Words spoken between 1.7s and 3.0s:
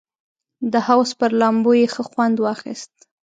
یې ښه خوند واخیست.